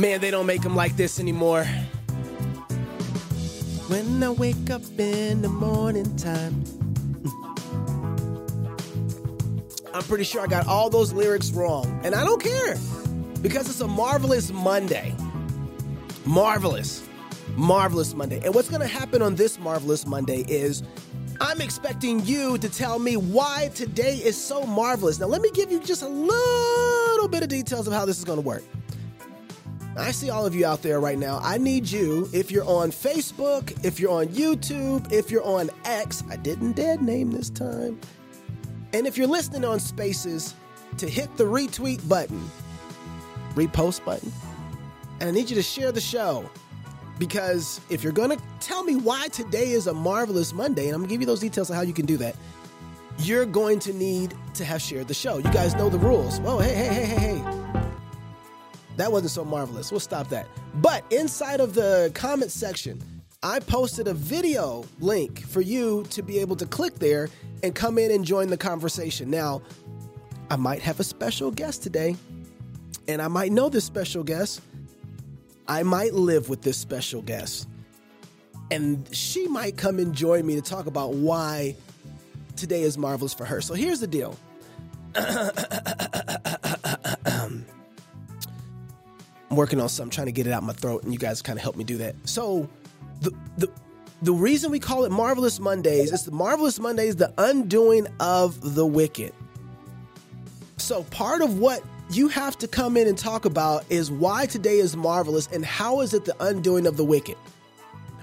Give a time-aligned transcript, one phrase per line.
[0.00, 1.64] Man, they don't make them like this anymore.
[3.88, 6.64] When I wake up in the morning time.
[9.94, 12.00] I'm pretty sure I got all those lyrics wrong.
[12.02, 12.78] And I don't care
[13.42, 15.14] because it's a marvelous Monday.
[16.24, 17.06] Marvelous.
[17.56, 18.40] Marvelous Monday.
[18.42, 20.82] And what's going to happen on this marvelous Monday is
[21.42, 25.20] I'm expecting you to tell me why today is so marvelous.
[25.20, 28.24] Now, let me give you just a little bit of details of how this is
[28.24, 28.62] going to work.
[29.96, 31.40] I see all of you out there right now.
[31.42, 36.22] I need you, if you're on Facebook, if you're on YouTube, if you're on X,
[36.30, 38.00] I didn't dead name this time,
[38.92, 40.54] and if you're listening on Spaces,
[40.98, 42.50] to hit the retweet button,
[43.54, 44.32] repost button,
[45.20, 46.48] and I need you to share the show.
[47.18, 51.00] Because if you're going to tell me why today is a marvelous Monday, and I'm
[51.00, 52.34] going to give you those details on how you can do that,
[53.18, 55.36] you're going to need to have shared the show.
[55.36, 56.40] You guys know the rules.
[56.44, 57.59] Oh, hey, hey, hey, hey, hey.
[59.00, 59.90] That wasn't so marvelous.
[59.90, 60.46] We'll stop that.
[60.74, 63.02] But inside of the comment section,
[63.42, 67.30] I posted a video link for you to be able to click there
[67.62, 69.30] and come in and join the conversation.
[69.30, 69.62] Now,
[70.50, 72.14] I might have a special guest today,
[73.08, 74.60] and I might know this special guest.
[75.66, 77.66] I might live with this special guest.
[78.70, 81.74] And she might come and join me to talk about why
[82.54, 83.62] today is marvelous for her.
[83.62, 84.36] So here's the deal.
[87.26, 87.64] Um,
[89.50, 91.58] I'm working on something, trying to get it out my throat, and you guys kind
[91.58, 92.14] of help me do that.
[92.24, 92.68] So,
[93.20, 93.70] the the
[94.22, 98.86] the reason we call it Marvelous Mondays is the Marvelous Mondays, the undoing of the
[98.86, 99.32] wicked.
[100.76, 104.78] So, part of what you have to come in and talk about is why today
[104.78, 107.36] is marvelous and how is it the undoing of the wicked?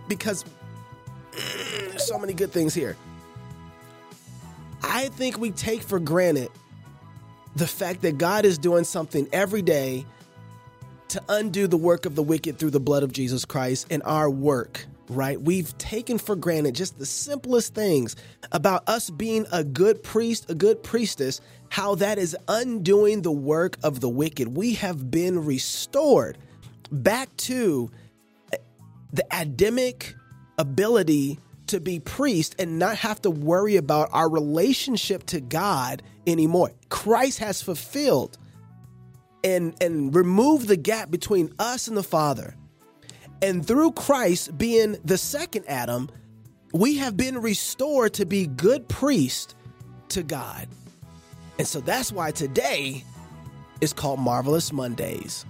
[0.07, 0.45] Because
[1.31, 2.95] there's so many good things here.
[4.83, 6.49] I think we take for granted
[7.55, 10.05] the fact that God is doing something every day
[11.09, 14.29] to undo the work of the wicked through the blood of Jesus Christ in our
[14.29, 15.41] work, right?
[15.41, 18.15] We've taken for granted just the simplest things
[18.51, 23.77] about us being a good priest, a good priestess, how that is undoing the work
[23.83, 24.55] of the wicked.
[24.55, 26.37] We have been restored
[26.91, 27.89] back to
[29.13, 30.15] the Adamic
[30.57, 36.71] ability to be priest and not have to worry about our relationship to God anymore.
[36.89, 38.37] Christ has fulfilled
[39.43, 42.55] and and remove the gap between us and the Father.
[43.41, 46.09] And through Christ being the second Adam,
[46.73, 49.55] we have been restored to be good priests
[50.09, 50.67] to God.
[51.59, 53.03] And so that's why today
[53.81, 55.45] is called Marvelous Mondays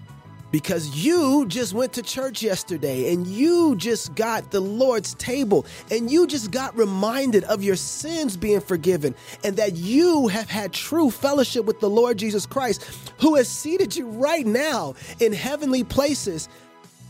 [0.51, 6.09] because you just went to church yesterday and you just got the Lord's table and
[6.09, 9.13] you just got reminded of your sins being forgiven
[9.43, 13.95] and that you have had true fellowship with the Lord Jesus Christ who has seated
[13.95, 16.49] you right now in heavenly places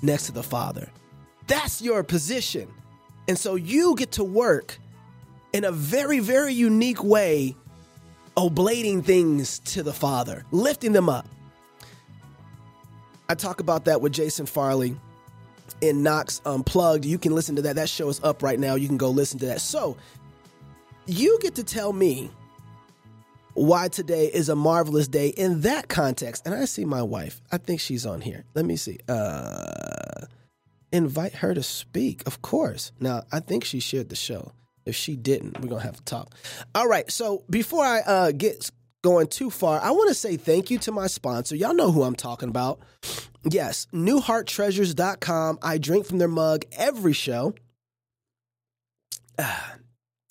[0.01, 0.89] next to the Father.
[1.47, 2.67] That's your position.
[3.27, 4.77] And so you get to work
[5.53, 7.55] in a very, very unique way,
[8.35, 11.27] oblating things to the Father, lifting them up
[13.29, 14.95] I talk about that with Jason Farley
[15.81, 17.05] in Knox Unplugged.
[17.05, 17.75] You can listen to that.
[17.75, 18.75] That show is up right now.
[18.75, 19.61] You can go listen to that.
[19.61, 19.97] So,
[21.05, 22.29] you get to tell me
[23.53, 26.45] why today is a marvelous day in that context.
[26.45, 27.41] And I see my wife.
[27.51, 28.45] I think she's on here.
[28.53, 28.99] Let me see.
[29.07, 30.25] Uh
[30.91, 32.23] invite her to speak.
[32.25, 32.91] Of course.
[32.99, 34.51] Now, I think she shared the show.
[34.85, 36.33] If she didn't, we're going to have to talk.
[36.73, 37.11] All right.
[37.11, 38.71] So, before I uh, get
[39.07, 41.55] going too far, I want to say thank you to my sponsor.
[41.55, 42.79] Y'all know who I'm talking about.
[43.49, 45.59] Yes, newhearttreasures.com.
[45.61, 47.55] I drink from their mug every show.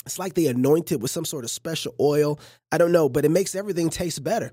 [0.05, 2.39] It's like they anoint it with some sort of special oil.
[2.71, 4.53] I don't know, but it makes everything taste better.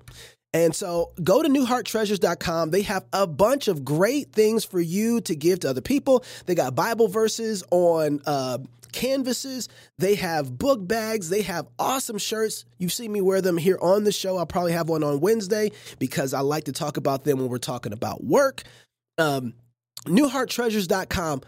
[0.52, 2.72] And so go to newhearttreasures.com.
[2.72, 6.24] They have a bunch of great things for you to give to other people.
[6.46, 8.58] They got Bible verses on uh,
[8.94, 9.68] canvases,
[9.98, 12.64] they have book bags, they have awesome shirts.
[12.78, 14.38] You've seen me wear them here on the show.
[14.38, 17.58] I'll probably have one on Wednesday because I like to talk about them when we're
[17.58, 18.62] talking about work.
[19.18, 19.54] Um,
[20.06, 21.42] newhearttreasures.com.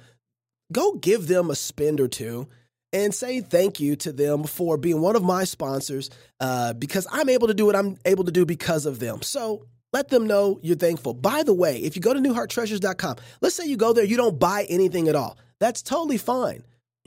[0.72, 2.48] Go give them a spend or two
[2.92, 6.10] and say thank you to them for being one of my sponsors
[6.40, 9.22] uh, because I'm able to do what I'm able to do because of them.
[9.22, 11.14] So let them know you're thankful.
[11.14, 14.38] By the way, if you go to newhearttreasures.com, let's say you go there, you don't
[14.40, 15.38] buy anything at all.
[15.60, 16.64] That's totally fine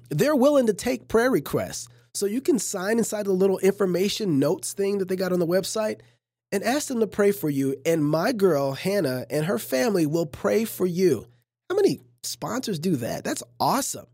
[0.10, 1.88] they're willing to take prayer requests.
[2.14, 5.48] So you can sign inside the little information notes thing that they got on the
[5.48, 6.02] website
[6.52, 7.76] and ask them to pray for you.
[7.86, 11.28] And my girl, Hannah, and her family will pray for you.
[11.70, 13.24] How many sponsors do that?
[13.24, 14.08] That's awesome.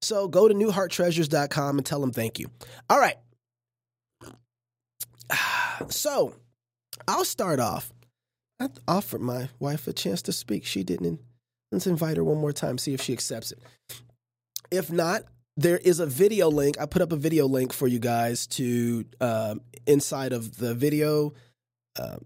[0.00, 2.50] So go to newhearttreasures.com and tell them thank you.
[2.90, 3.16] All right.
[5.88, 6.34] So
[7.08, 7.92] I'll start off.
[8.60, 10.64] I offered my wife a chance to speak.
[10.64, 11.18] She didn't.
[11.72, 13.58] Let's invite her one more time, see if she accepts it.
[14.70, 15.22] If not,
[15.56, 16.80] there is a video link.
[16.80, 21.34] I put up a video link for you guys to um, inside of the video.
[21.98, 22.16] Uh,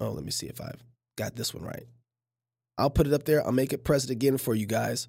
[0.00, 0.82] oh, let me see if I've
[1.16, 1.84] got this one right.
[2.78, 3.44] I'll put it up there.
[3.44, 5.08] I'll make it present again for you guys.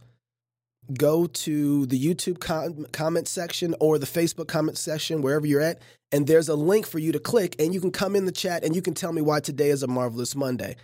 [0.98, 5.81] Go to the YouTube com- comment section or the Facebook comment section, wherever you're at,
[6.13, 8.63] and there's a link for you to click, and you can come in the chat
[8.63, 10.78] and you can tell me why today is a marvelous Monday.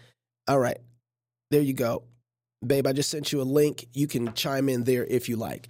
[0.46, 0.80] All right,
[1.52, 2.04] there you go.
[2.66, 3.88] Babe, I just sent you a link.
[3.94, 5.70] You can chime in there if you like.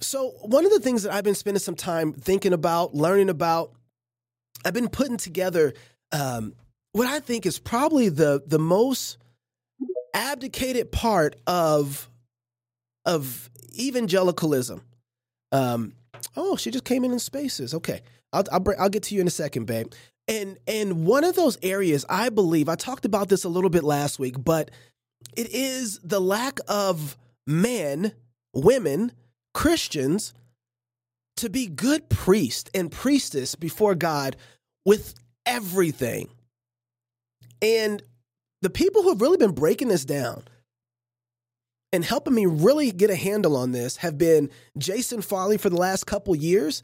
[0.00, 3.72] So, one of the things that I've been spending some time thinking about, learning about,
[4.64, 5.74] I've been putting together
[6.12, 6.54] um,
[6.92, 9.18] what I think is probably the the most
[10.14, 12.08] abdicated part of
[13.04, 14.82] of evangelicalism.
[15.52, 15.92] Um,
[16.36, 17.74] oh, she just came in in spaces.
[17.74, 18.00] Okay,
[18.32, 19.92] I'll I'll, bring, I'll get to you in a second, babe.
[20.26, 23.84] And and one of those areas, I believe, I talked about this a little bit
[23.84, 24.70] last week, but
[25.36, 27.16] it is the lack of
[27.46, 28.12] men,
[28.54, 29.12] women,
[29.54, 30.34] Christians
[31.38, 34.36] to be good priest and priestess before God
[34.84, 35.14] with
[35.46, 36.28] everything.
[37.62, 38.02] And
[38.62, 40.44] the people who have really been breaking this down
[41.92, 45.76] and helping me really get a handle on this have been Jason Farley for the
[45.76, 46.82] last couple years.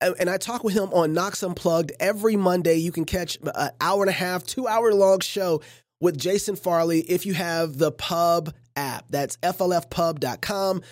[0.00, 2.74] And I talk with him on Knox Unplugged every Monday.
[2.74, 5.62] You can catch an hour and a half, two hour long show
[6.00, 9.06] with Jason Farley if you have the pub app.
[9.10, 10.82] That's flfpub.com.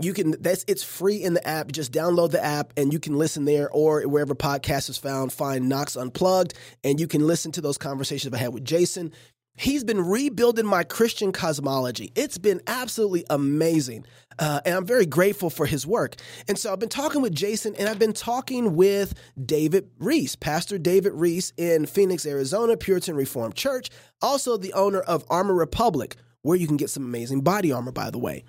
[0.00, 1.72] You can that's it's free in the app.
[1.72, 5.68] Just download the app and you can listen there or wherever podcast is found, find
[5.68, 9.12] Knox Unplugged and you can listen to those conversations I had with Jason.
[9.56, 12.12] He's been rebuilding my Christian cosmology.
[12.14, 14.06] It's been absolutely amazing.
[14.38, 16.16] Uh, and I'm very grateful for his work.
[16.48, 19.12] And so I've been talking with Jason and I've been talking with
[19.44, 23.90] David Reese, Pastor David Reese in Phoenix, Arizona, Puritan Reformed Church,
[24.22, 28.10] also the owner of Armor Republic, where you can get some amazing body armor, by
[28.10, 28.44] the way.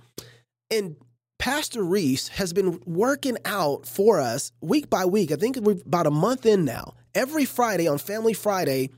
[0.70, 0.96] And
[1.42, 5.32] Pastor Reese has been working out for us week by week.
[5.32, 6.94] I think we're about a month in now.
[7.16, 8.92] Every Friday on Family Friday,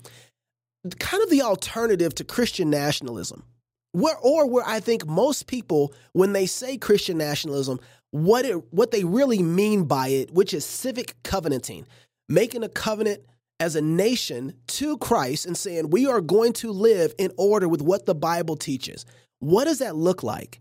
[0.99, 3.45] kind of the alternative to Christian nationalism.
[3.93, 7.79] Where, or where I think most people, when they say Christian nationalism,
[8.11, 11.87] what it what they really mean by it, which is civic covenanting,
[12.27, 13.21] making a covenant
[13.61, 17.81] as a nation to Christ and saying we are going to live in order with
[17.81, 19.05] what the Bible teaches.
[19.39, 20.59] What does that look like?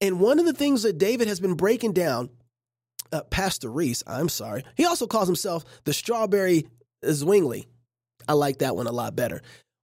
[0.00, 2.30] And one of the things that David has been breaking down,
[3.12, 6.66] uh, Pastor Reese, I'm sorry, he also calls himself the Strawberry
[7.04, 7.66] Zwingli.
[8.28, 9.40] I like that one a lot better.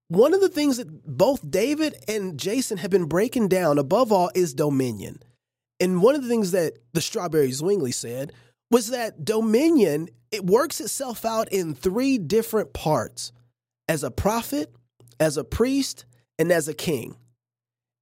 [0.09, 4.29] One of the things that both David and Jason have been breaking down, above all,
[4.35, 5.19] is dominion.
[5.79, 8.33] And one of the things that the Strawberry Zwingli said
[8.69, 13.31] was that dominion it works itself out in three different parts:
[13.87, 14.73] as a prophet,
[15.19, 16.05] as a priest,
[16.37, 17.15] and as a king.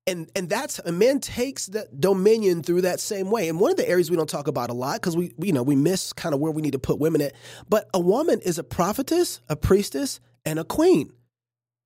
[0.07, 3.47] And and that's a man takes that dominion through that same way.
[3.49, 5.61] And one of the areas we don't talk about a lot because we you know
[5.63, 7.33] we miss kind of where we need to put women at.
[7.69, 11.13] But a woman is a prophetess, a priestess, and a queen,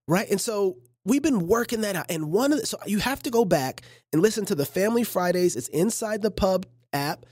[0.07, 0.29] right?
[0.29, 2.05] And so we've been working that out.
[2.10, 3.81] And one of the, so you have to go back
[4.12, 5.55] and listen to the Family Fridays.
[5.55, 7.25] It's inside the pub app.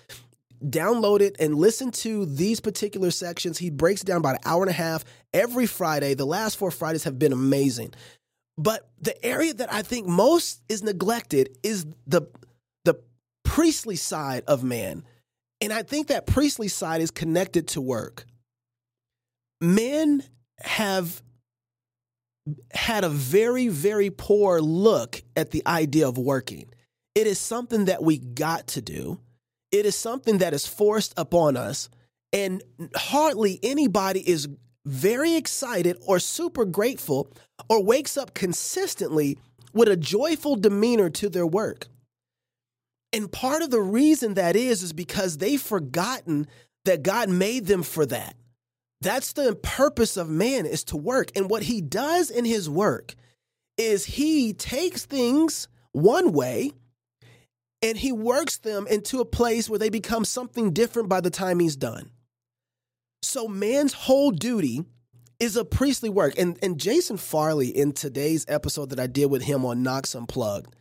[0.63, 3.57] Download it and listen to these particular sections.
[3.57, 6.13] He breaks down about an hour and a half every Friday.
[6.13, 7.93] The last four Fridays have been amazing.
[8.57, 12.23] But the area that I think most is neglected is the
[12.85, 12.99] the
[13.43, 15.03] priestly side of man.
[15.61, 18.25] And I think that priestly side is connected to work.
[19.61, 20.23] Men
[20.59, 21.21] have
[22.71, 26.69] had a very, very poor look at the idea of working.
[27.15, 29.19] It is something that we got to do.
[29.71, 31.89] It is something that is forced upon us.
[32.33, 32.61] And
[32.95, 34.47] hardly anybody is
[34.85, 37.31] very excited or super grateful
[37.69, 39.37] or wakes up consistently
[39.73, 41.87] with a joyful demeanor to their work.
[43.11, 46.47] And part of the reason that is, is because they've forgotten
[46.85, 48.35] that God made them for that.
[49.01, 51.29] That's the purpose of man is to work.
[51.35, 53.15] And what he does in his work
[53.77, 56.71] is he takes things one way
[57.81, 61.59] and he works them into a place where they become something different by the time
[61.59, 62.11] he's done.
[63.23, 64.83] So man's whole duty
[65.39, 66.33] is a priestly work.
[66.37, 70.75] And and Jason Farley in today's episode that I did with him on Knox Unplugged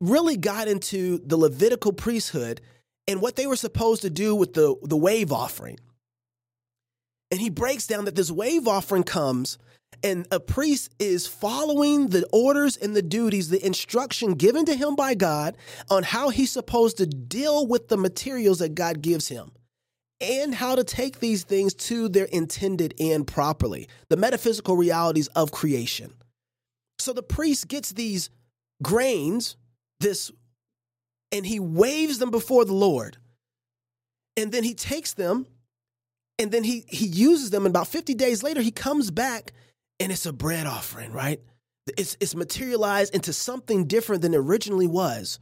[0.00, 2.60] really got into the Levitical priesthood
[3.06, 5.78] and what they were supposed to do with the, the wave offering.
[7.30, 9.58] And he breaks down that this wave offering comes
[10.02, 14.96] and a priest is following the orders and the duties, the instruction given to him
[14.96, 15.56] by God
[15.90, 19.52] on how he's supposed to deal with the materials that God gives him
[20.20, 25.50] and how to take these things to their intended end properly, the metaphysical realities of
[25.50, 26.12] creation.
[26.98, 28.28] So the priest gets these
[28.82, 29.56] grains,
[30.00, 30.30] this,
[31.32, 33.16] and he waves them before the Lord.
[34.36, 35.46] And then he takes them
[36.38, 39.52] and then he he uses them and about 50 days later he comes back
[39.98, 41.40] and it's a bread offering, right?
[41.98, 45.38] It's it's materialized into something different than it originally was.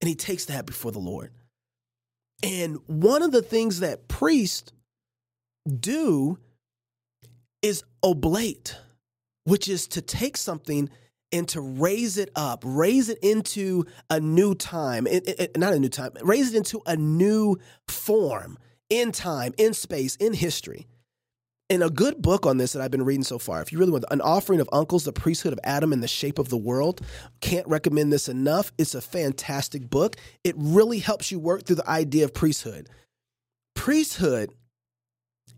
[0.00, 1.30] And he takes that before the Lord.
[2.44, 4.70] And one of the things that priests
[5.80, 6.38] do
[7.62, 8.76] is oblate,
[9.44, 10.90] which is to take something
[11.32, 15.78] and to raise it up, raise it into a new time, it, it, not a
[15.78, 17.56] new time, raise it into a new
[17.88, 18.58] form
[18.90, 20.86] in time, in space, in history.
[21.70, 23.90] In a good book on this that I've been reading so far, if you really
[23.90, 27.00] want an offering of uncles, the priesthood of Adam and the shape of the world,
[27.40, 28.70] can't recommend this enough.
[28.76, 30.16] It's a fantastic book.
[30.44, 32.90] It really helps you work through the idea of priesthood.
[33.74, 34.52] Priesthood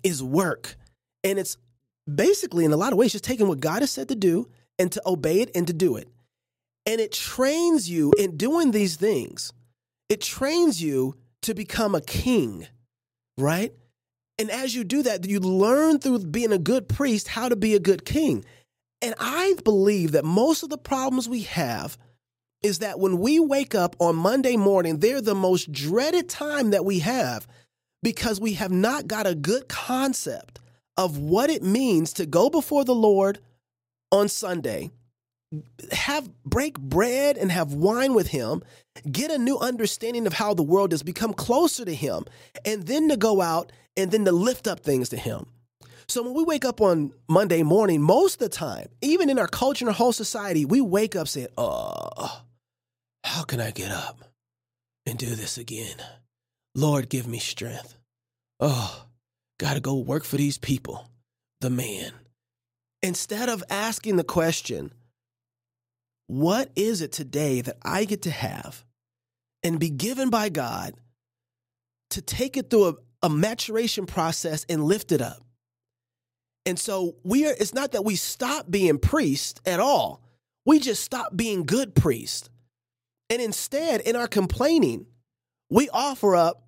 [0.05, 0.77] is work,
[1.25, 1.57] and it's
[2.13, 4.49] basically, in a lot of ways, just taking what God has said to do
[4.79, 6.09] and to obey it and to do it.
[6.87, 9.53] And it trains you in doing these things.
[10.09, 12.69] It trains you to become a king,
[13.37, 13.73] right?
[14.38, 17.75] And as you do that, you learn through being a good priest how to be
[17.75, 18.45] a good king.
[19.00, 21.97] And I believe that most of the problems we have
[22.62, 26.85] is that when we wake up on Monday morning, they're the most dreaded time that
[26.85, 27.47] we have
[28.02, 30.61] because we have not got a good concept
[30.97, 33.38] of what it means to go before the Lord
[34.11, 34.90] on Sunday,
[35.93, 38.62] have break bread and have wine with him,
[39.11, 42.25] get a new understanding of how the world has become closer to him,
[42.65, 45.47] and then to go out and then to lift up things to Him.
[46.09, 49.49] So when we wake up on Monday morning, most of the time, even in our
[49.49, 52.43] culture and our whole society, we wake up saying, Oh,
[53.25, 54.21] how can I get up
[55.05, 55.97] and do this again?
[56.76, 57.97] Lord, give me strength.
[58.61, 59.07] Oh,
[59.59, 61.09] gotta go work for these people,
[61.61, 62.12] the man.
[63.03, 64.93] Instead of asking the question,
[66.26, 68.85] what is it today that I get to have
[69.62, 70.95] and be given by God
[72.11, 72.95] to take it through a,
[73.26, 75.45] a maturation process and lift it up.
[76.64, 80.23] And so we are, it's not that we stop being priests at all.
[80.64, 82.50] We just stop being good priests.
[83.30, 85.06] And instead, in our complaining,
[85.71, 86.64] we offer up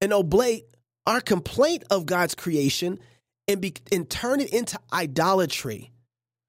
[0.00, 0.64] and oblate
[1.06, 2.98] our complaint of God's creation
[3.48, 5.91] and, be, and turn it into idolatry.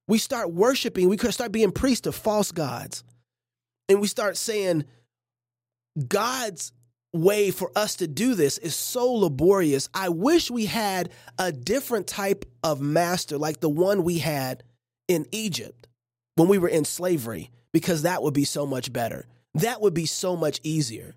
[0.07, 3.03] We start worshiping, we start being priests of false gods.
[3.89, 4.85] And we start saying,
[6.07, 6.71] God's
[7.13, 9.87] way for us to do this is so laborious.
[9.93, 14.63] I wish we had a different type of master like the one we had
[15.07, 15.87] in Egypt
[16.35, 19.27] when we were in slavery, because that would be so much better.
[19.53, 21.13] That would be so much easier.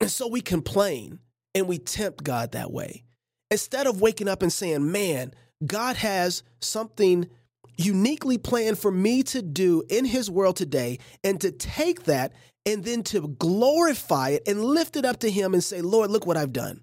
[0.00, 1.18] And so we complain
[1.54, 3.02] and we tempt God that way.
[3.50, 5.34] Instead of waking up and saying, man,
[5.66, 7.28] God has something
[7.78, 12.32] uniquely planned for me to do in his world today, and to take that
[12.66, 16.26] and then to glorify it and lift it up to him and say, Lord, look
[16.26, 16.82] what I've done.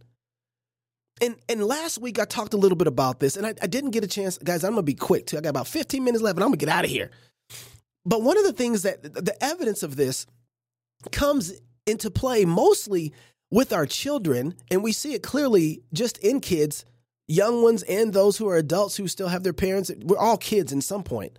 [1.22, 3.92] And and last week I talked a little bit about this, and I, I didn't
[3.92, 4.64] get a chance, guys.
[4.64, 5.38] I'm gonna be quick too.
[5.38, 7.12] I got about 15 minutes left, and I'm gonna get out of here.
[8.06, 10.26] But one of the things that the evidence of this
[11.12, 11.54] comes
[11.86, 13.14] into play mostly
[13.52, 16.84] with our children, and we see it clearly just in kids,
[17.28, 19.92] young ones, and those who are adults who still have their parents.
[20.04, 21.38] We're all kids in some point.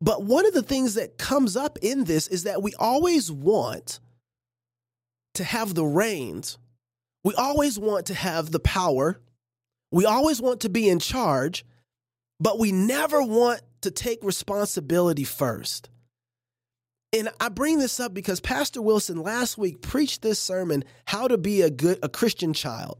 [0.00, 4.00] But one of the things that comes up in this is that we always want
[5.34, 6.58] to have the reins.
[7.22, 9.20] We always want to have the power.
[9.90, 11.64] We always want to be in charge,
[12.40, 15.88] but we never want to take responsibility first.
[17.12, 21.38] And I bring this up because Pastor Wilson last week preached this sermon, How to
[21.38, 22.98] Be a Good a Christian Child.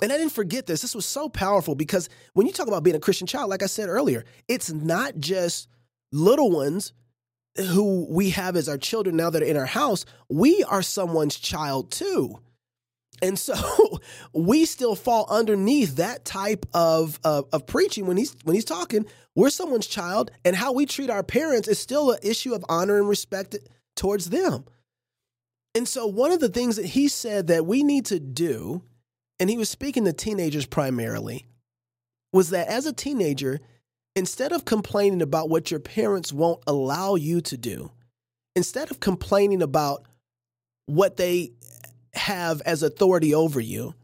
[0.00, 0.82] And I didn't forget this.
[0.82, 3.66] This was so powerful because when you talk about being a Christian child, like I
[3.66, 5.68] said earlier, it's not just
[6.12, 6.92] little ones
[7.56, 11.36] who we have as our children now that are in our house, we are someone's
[11.36, 12.38] child too.
[13.22, 13.54] And so
[14.34, 19.06] we still fall underneath that type of, of, of preaching when he's when he's talking.
[19.34, 22.98] We're someone's child, and how we treat our parents is still an issue of honor
[22.98, 23.56] and respect
[23.94, 24.64] towards them.
[25.74, 28.82] And so one of the things that he said that we need to do,
[29.38, 31.46] and he was speaking to teenagers primarily,
[32.32, 33.60] was that as a teenager,
[34.14, 37.90] instead of complaining about what your parents won't allow you to do,
[38.54, 40.04] instead of complaining about
[40.86, 41.52] what they
[42.14, 43.94] have as authority over you,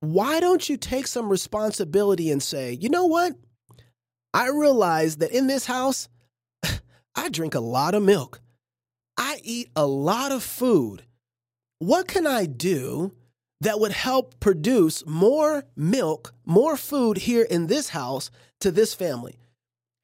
[0.00, 3.32] why don't you take some responsibility and say, you know what?
[4.32, 6.08] I realize that in this house,
[7.14, 8.40] I drink a lot of milk.
[9.16, 11.02] I eat a lot of food.
[11.80, 13.12] What can I do
[13.60, 19.38] that would help produce more milk, more food here in this house to this family?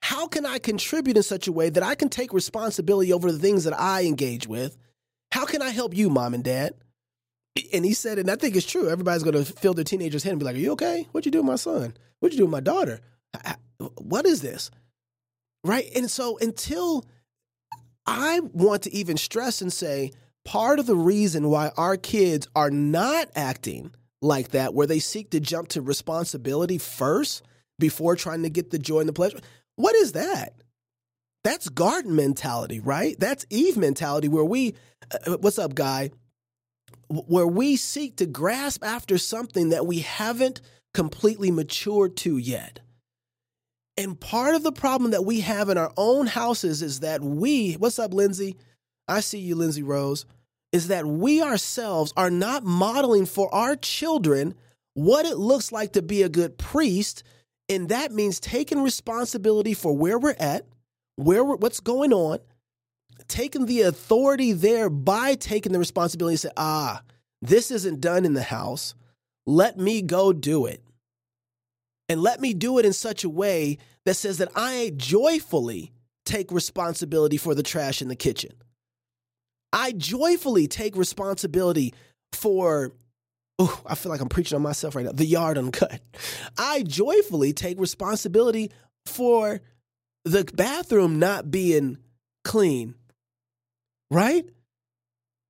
[0.03, 3.39] How can I contribute in such a way that I can take responsibility over the
[3.39, 4.77] things that I engage with?
[5.33, 6.75] How can I help you, mom and dad?
[7.73, 8.91] And he said, and I think it's true.
[8.91, 11.07] Everybody's going to fill their teenager's head and be like, Are you okay?
[11.13, 11.95] What'd you do with my son?
[12.21, 13.01] What'd you do with my daughter?
[13.97, 14.71] What is this?
[15.63, 15.89] Right.
[15.97, 17.05] And so until
[18.07, 20.13] I want to even stress and say,
[20.45, 25.31] part of the reason why our kids are not acting like that, where they seek
[25.31, 27.43] to jump to responsibility first
[27.79, 29.39] before trying to get the joy and the pleasure,
[29.77, 30.55] what is that?
[31.43, 33.17] That's garden mentality, right?
[33.19, 34.75] That's Eve mentality, where we,
[35.27, 36.11] uh, what's up, guy?
[37.09, 40.61] where we seek to grasp after something that we haven't
[40.93, 42.81] completely matured to yet.
[43.97, 47.75] And part of the problem that we have in our own houses is that we,
[47.75, 48.57] what's up, Lindsay?
[49.07, 50.27] I see you, Lindsay Rose,
[50.75, 54.57] is that we ourselves are not modeling for our children
[54.95, 57.23] what it looks like to be a good priest.
[57.69, 60.67] And that means taking responsibility for where we're at,
[61.15, 62.41] where we're, what's going on,
[63.29, 67.03] taking the authority there by taking the responsibility and say, ah,
[67.41, 68.97] this isn't done in the house.
[69.47, 70.83] Let me go do it.
[72.09, 75.93] And let me do it in such a way that says that I joyfully
[76.27, 78.55] take responsibility for the trash in the kitchen.
[79.75, 81.93] I joyfully take responsibility
[82.33, 82.93] for,
[83.59, 86.01] oh, I feel like I'm preaching on myself right now, the yard uncut.
[86.57, 88.71] I joyfully take responsibility
[89.05, 89.61] for
[90.25, 91.99] the bathroom not being
[92.45, 92.95] clean
[94.15, 94.45] right?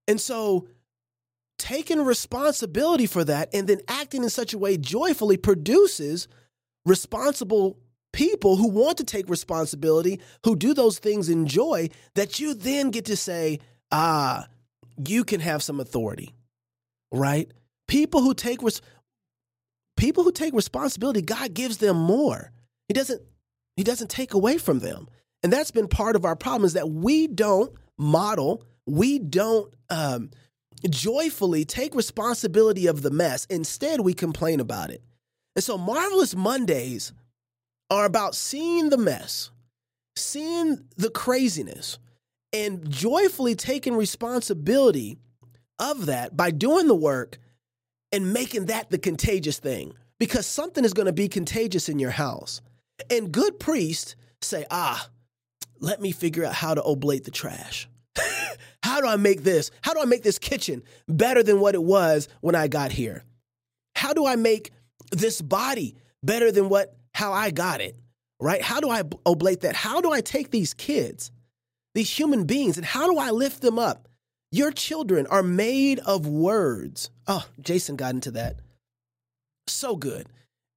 [0.09, 0.69] And so
[1.59, 6.29] taking responsibility for that and then acting in such a way joyfully produces
[6.85, 7.79] responsible
[8.13, 12.91] people who want to take responsibility, who do those things in joy, that you then
[12.91, 13.59] get to say,
[13.95, 14.47] ah,
[15.07, 16.35] you can have some authority,
[17.13, 17.51] right?
[17.87, 18.83] People who take res-
[19.97, 22.51] people who take responsibility, God gives them more.
[22.89, 23.23] He doesn't
[23.77, 25.09] he doesn't take away from them.
[25.43, 30.31] And that's been part of our problem is that we don't model, we don't um,
[30.89, 33.47] joyfully take responsibility of the mess.
[33.47, 35.03] Instead, we complain about it.
[35.55, 37.13] And so, Marvelous Mondays
[37.91, 39.51] are about seeing the mess,
[40.17, 41.99] seeing the craziness,
[42.55, 45.19] and joyfully taking responsibility
[45.81, 47.39] of that by doing the work
[48.13, 52.13] and making that the contagious thing because something is going to be contagious in your
[52.13, 52.61] house.
[53.11, 55.09] And good priests say, ah,
[55.81, 57.89] let me figure out how to oblate the trash.
[58.85, 59.73] how do I make this?
[59.83, 63.25] How do I make this kitchen better than what it was when I got here?
[63.97, 64.71] How do I make
[65.11, 67.97] this body better than what how I got it?
[68.39, 68.63] Right?
[68.63, 69.75] How do I oblate that?
[69.75, 71.33] How do I take these kids,
[71.95, 74.09] these human beings, and how do I lift them up?
[74.51, 77.11] Your children are made of words.
[77.27, 78.61] Oh, Jason got into that.
[79.67, 80.29] So good.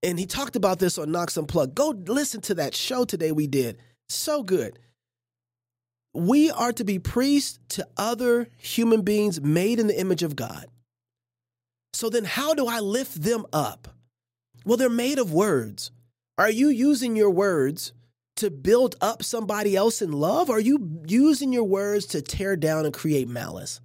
[0.03, 1.75] And he talked about this on Knox Unplugged.
[1.75, 3.77] Go listen to that show today we did.
[4.09, 4.79] So good
[6.17, 10.65] we are to be priests to other human beings made in the image of God.
[11.93, 13.87] So then, how do I lift them up?
[14.65, 15.91] Well, they're made of words.
[16.37, 17.93] Are you using your words
[18.37, 20.49] to build up somebody else in love?
[20.49, 23.81] Are you using your words to tear down and create malice?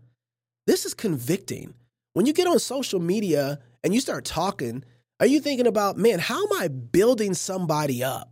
[0.67, 1.75] This is convicting.
[2.15, 4.85] When you get on social media and you start talking,
[5.21, 8.31] are you thinking about, man, how am I building somebody up?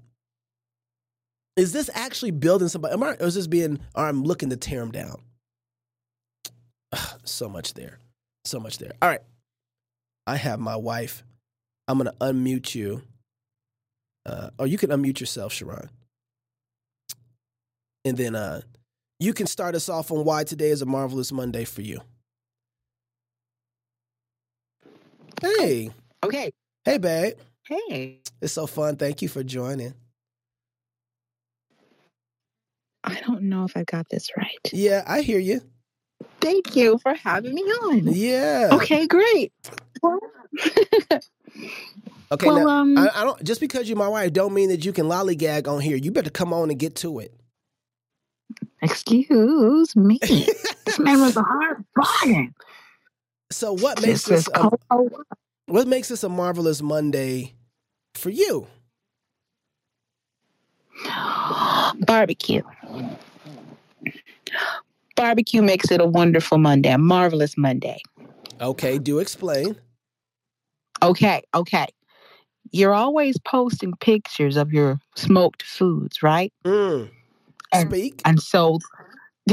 [1.56, 2.94] Is this actually building somebody?
[2.94, 5.22] Am I, or is this being, or I'm looking to tear them down?
[6.92, 7.98] Ugh, so much there.
[8.44, 8.92] So much there.
[9.02, 9.20] All right.
[10.26, 11.24] I have my wife.
[11.88, 13.02] I'm going to unmute you.
[14.26, 15.90] Uh, or you can unmute yourself, Sharon.
[18.04, 18.62] And then uh,
[19.18, 22.00] you can start us off on why today is a marvelous Monday for you.
[25.40, 25.90] Hey.
[26.24, 26.50] Okay.
[26.84, 27.34] Hey, babe.
[27.66, 28.20] Hey.
[28.40, 28.96] It's so fun.
[28.96, 29.94] Thank you for joining.
[33.04, 34.58] I don't know if I got this right.
[34.72, 35.62] Yeah, I hear you.
[36.40, 38.08] Thank you for having me on.
[38.08, 38.68] Yeah.
[38.72, 39.52] Okay, great.
[42.32, 43.42] okay, well, now, um, I, I, don't.
[43.42, 45.96] Just because you're my wife, don't mean that you can lollygag on here.
[45.96, 47.39] You better come on and get to it.
[48.82, 50.18] Excuse me.
[50.84, 52.54] this man was a hard bargain.
[53.50, 54.48] So, what makes this?
[54.54, 54.70] A,
[55.66, 57.54] what makes this a marvelous Monday
[58.14, 58.66] for you?
[62.00, 62.62] Barbecue.
[65.16, 68.00] Barbecue makes it a wonderful Monday, a marvelous Monday.
[68.60, 69.76] Okay, do explain.
[71.02, 71.86] Okay, okay.
[72.72, 76.52] You're always posting pictures of your smoked foods, right?
[76.64, 77.10] Mm.
[77.72, 78.20] And- Speak.
[78.24, 78.78] And so,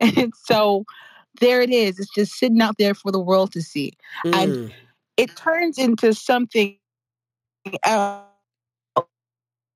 [0.00, 0.84] and so
[1.40, 1.98] there it is.
[1.98, 3.92] It's just sitting out there for the world to see.
[4.24, 4.72] and- Mm.
[5.16, 6.78] It turns into something
[7.84, 8.24] else.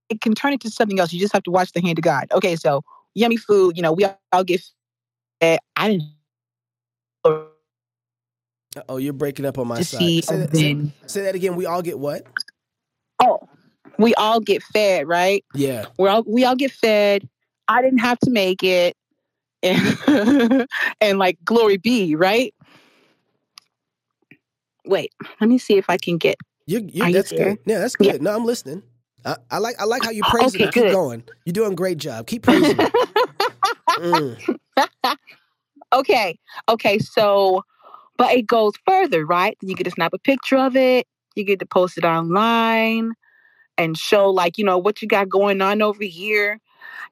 [0.08, 1.12] It can turn into something else.
[1.12, 2.28] You just have to watch the hand of God.
[2.32, 2.82] Okay, so
[3.14, 3.76] yummy food.
[3.76, 4.62] You know, we all get
[5.40, 5.58] fed.
[5.76, 6.14] I didn't
[8.88, 9.98] oh, you're breaking up on my side.
[9.98, 10.22] see.
[10.22, 11.56] Say that, say, say that again.
[11.56, 12.26] We all get what?
[13.98, 15.44] Oh, we all get fed, right?
[15.54, 15.86] Yeah.
[15.98, 17.28] we all we all get fed.
[17.68, 18.96] I didn't have to make it,
[19.62, 20.68] and,
[21.00, 22.54] and like glory be, right?
[24.86, 26.36] Wait, let me see if I can get.
[26.66, 27.58] You, you Are you good.
[27.66, 28.12] Yeah, that's Yeah.
[28.12, 28.22] good.
[28.22, 28.82] No, I'm listening.
[29.24, 30.72] I, I like I like how you praise Okay, it.
[30.72, 31.24] Keep going.
[31.46, 32.26] You're doing a great job.
[32.26, 32.78] Keep praising.
[33.98, 34.36] Mm.
[35.92, 37.62] okay, okay, so,
[38.18, 39.56] but it goes further, right?
[39.62, 41.06] You get to snap a picture of it.
[41.36, 43.14] You get to post it online
[43.76, 46.60] and show like you know what you got going on over here,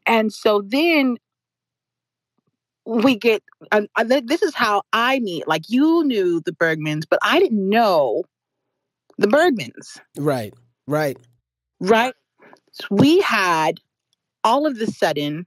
[0.07, 1.19] and so then
[2.85, 3.43] we get.
[3.71, 3.89] And
[4.25, 5.47] this is how I meet.
[5.47, 8.25] Like you knew the Bergmans, but I didn't know
[9.19, 10.01] the Bergmans.
[10.19, 10.53] Right.
[10.87, 11.17] Right.
[11.81, 12.15] right?
[12.73, 13.79] So we had
[14.45, 15.47] all of the sudden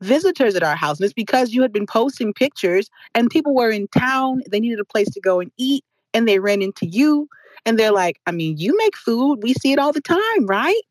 [0.00, 0.98] visitors at our house.
[0.98, 4.42] And it's because you had been posting pictures and people were in town.
[4.50, 7.28] They needed a place to go and eat and they ran into you.
[7.66, 9.40] And they're like, I mean, you make food.
[9.42, 10.82] We see it all the time, right?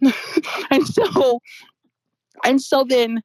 [0.70, 1.40] and so,
[2.44, 3.22] and so then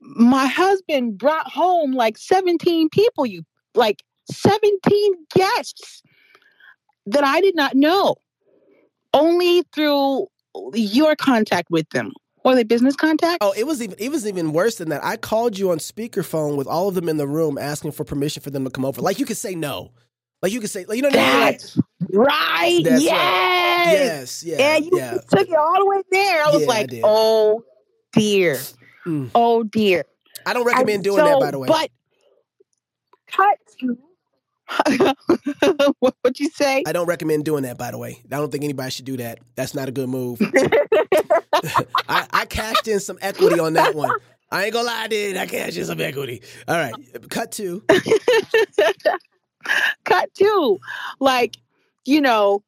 [0.00, 3.42] my husband brought home like 17 people, you
[3.74, 6.02] like 17 guests
[7.06, 8.16] that I did not know
[9.12, 10.26] only through
[10.74, 12.12] your contact with them.
[12.46, 13.38] Or the business contact?
[13.40, 15.02] Oh, it was even it was even worse than that.
[15.02, 18.42] I called you on speakerphone with all of them in the room, asking for permission
[18.42, 19.00] for them to come over.
[19.00, 19.92] Like you could say no.
[20.44, 21.40] Like you can say, like you know what I mean?
[21.40, 21.60] Like,
[22.12, 22.84] right.
[22.84, 23.02] That's right.
[23.02, 24.44] yes.
[24.44, 25.18] yes, yeah, Yeah, you yeah.
[25.30, 26.44] took it all the way there.
[26.44, 27.00] I was Yeah, like, did.
[27.02, 27.64] oh
[28.12, 28.60] dear.
[29.06, 29.30] Mm.
[29.34, 30.04] Oh dear.
[30.44, 31.68] I don't recommend And doing that, by the way.
[31.68, 31.88] But
[33.26, 35.14] cut to
[36.00, 36.82] what would you say?
[36.86, 38.20] I don't recommend doing that, by the way.
[38.30, 39.38] I don't think anybody should do that.
[39.54, 40.40] That's not a good move.
[42.06, 44.12] I, I cashed in some equity on that one.
[44.50, 45.38] I ain't gonna lie, I did.
[45.38, 46.42] I cashed in some equity.
[46.68, 46.94] All right,
[47.30, 47.82] cut to.
[50.04, 50.78] cut two.
[51.20, 51.56] Like,
[52.04, 52.62] you know,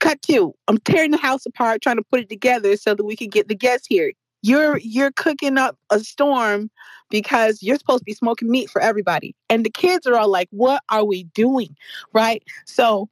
[0.00, 0.54] cut two.
[0.68, 3.48] I'm tearing the house apart, trying to put it together so that we can get
[3.48, 4.12] the guests here.
[4.42, 6.70] You're you're cooking up a storm
[7.10, 9.34] because you're supposed to be smoking meat for everybody.
[9.48, 11.74] And the kids are all like, what are we doing?
[12.12, 12.42] Right?
[12.64, 13.08] So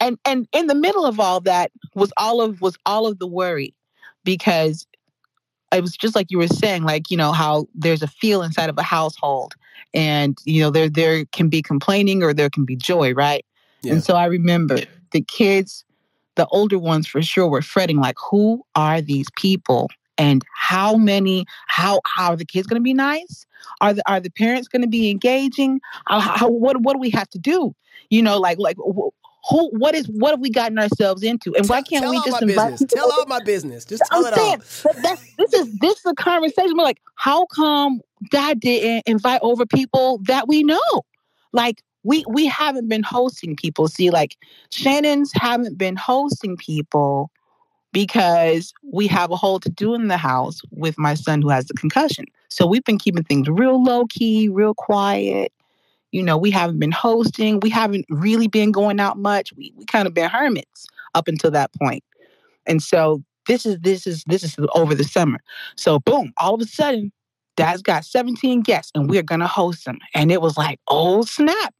[0.00, 3.26] and and in the middle of all that was all of was all of the
[3.26, 3.74] worry
[4.24, 4.86] because
[5.72, 8.70] it was just like you were saying, like, you know, how there's a feel inside
[8.70, 9.54] of a household
[9.96, 13.44] and you know there there can be complaining or there can be joy right?
[13.82, 13.94] Yeah.
[13.94, 14.78] and so i remember
[15.12, 15.84] the kids
[16.36, 19.90] the older ones for sure were fretting like who are these people?
[20.18, 23.44] And how many how how are the kids going to be nice?
[23.80, 25.80] Are the are the parents going to be engaging?
[26.06, 27.74] How, how, what what do we have to do?
[28.08, 28.76] You know like like
[29.48, 32.42] who what is what have we gotten ourselves into and why can't tell we just
[32.42, 32.80] invite business?
[32.80, 33.84] people Tell all my business.
[33.84, 34.38] Just tell I'm it all.
[34.38, 34.62] saying
[35.02, 36.76] that's, this is this is a conversation.
[36.76, 41.04] We're like, how come Dad didn't invite over people that we know?
[41.52, 43.88] Like we we haven't been hosting people.
[43.88, 44.36] See, like
[44.70, 47.30] Shannon's haven't been hosting people
[47.92, 51.66] because we have a whole to do in the house with my son who has
[51.66, 52.26] the concussion.
[52.50, 55.52] So we've been keeping things real low key, real quiet.
[56.12, 57.60] You know, we haven't been hosting.
[57.60, 59.52] We haven't really been going out much.
[59.56, 62.04] We we kind of been hermits up until that point.
[62.66, 65.38] And so this is this is this is over the summer.
[65.76, 67.12] So boom, all of a sudden,
[67.56, 69.98] Dad's got 17 guests and we're gonna host them.
[70.14, 71.74] And it was like, oh snap.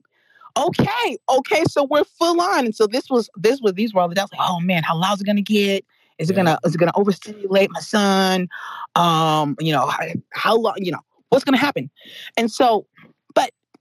[0.56, 2.64] Okay, okay, so we're full on.
[2.64, 4.96] And so this was this was these were all the doubts like, oh man, how
[4.96, 5.84] loud is it gonna get?
[6.18, 6.44] Is it Yeah.
[6.44, 8.48] gonna is it gonna overstimulate my son?
[8.94, 11.90] Um, you know, how, how long, you know, what's gonna happen?
[12.38, 12.86] And so,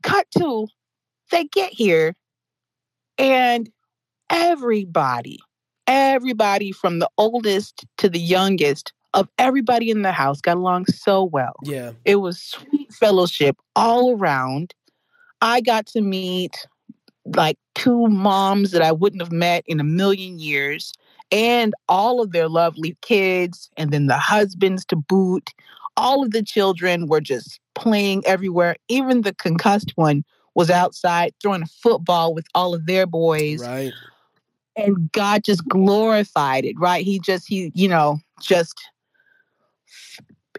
[0.05, 0.67] cut to
[1.31, 2.15] they get here
[3.17, 3.69] and
[4.29, 5.39] everybody
[5.87, 11.23] everybody from the oldest to the youngest of everybody in the house got along so
[11.23, 11.55] well.
[11.63, 11.91] Yeah.
[12.03, 14.73] It was sweet fellowship all around.
[15.41, 16.67] I got to meet
[17.25, 20.91] like two moms that I wouldn't have met in a million years
[21.31, 25.51] and all of their lovely kids and then the husbands to boot.
[25.97, 28.75] All of the children were just playing everywhere.
[28.87, 30.23] Even the concussed one
[30.55, 33.93] was outside throwing a football with all of their boys Right.
[34.75, 37.05] and God just glorified it, right?
[37.05, 38.75] He just he, you know, just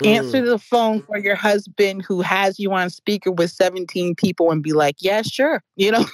[0.00, 0.16] Mm.
[0.16, 4.62] Answer the phone for your husband who has you on speaker with 17 people and
[4.62, 5.62] be like, yeah, sure.
[5.76, 6.04] You know?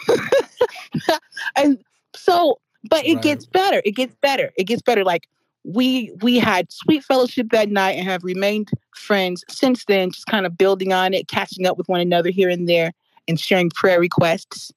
[1.57, 1.83] and
[2.15, 3.23] so, but it right.
[3.23, 3.83] gets better.
[3.85, 4.53] It gets better.
[4.57, 5.05] It gets better.
[5.05, 5.29] Like
[5.64, 10.46] we we had sweet fellowship that night and have remained friends since then, just kind
[10.46, 12.92] of building on it, catching up with one another here and there,
[13.29, 14.72] and sharing prayer requests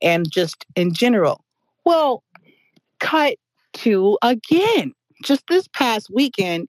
[0.00, 1.44] and just in general.
[1.84, 2.22] Well,
[2.98, 3.36] cut
[3.74, 4.92] to again,
[5.22, 6.68] just this past weekend,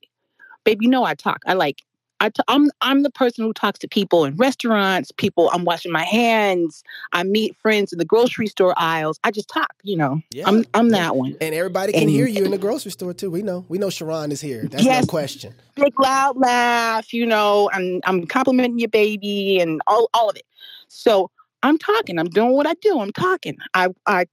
[0.64, 1.42] babe, you know I talk.
[1.46, 1.82] I like
[2.24, 5.12] I t- I'm I'm the person who talks to people in restaurants.
[5.12, 6.82] People, I'm washing my hands.
[7.12, 9.20] I meet friends in the grocery store aisles.
[9.26, 9.74] I just talk.
[9.84, 10.48] You know, yeah.
[10.48, 11.36] I'm I'm that one.
[11.42, 13.30] And everybody can and, hear you in the grocery store too.
[13.30, 13.66] We know.
[13.68, 14.70] We know Sharon is here.
[14.70, 15.54] That's yes, no question.
[15.76, 17.12] Big loud laugh.
[17.12, 20.46] You know, I'm I'm complimenting your baby and all all of it.
[20.88, 21.30] So
[21.62, 22.20] I'm talking.
[22.20, 23.02] I'm doing what I do.
[23.02, 23.58] I'm talking.
[23.74, 24.28] I I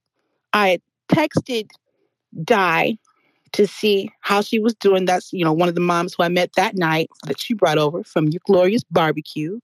[0.53, 1.67] I texted
[2.41, 2.97] Di
[3.53, 5.05] to see how she was doing.
[5.05, 7.77] That's, you know, one of the moms who I met that night that she brought
[7.77, 9.59] over from your glorious barbecue.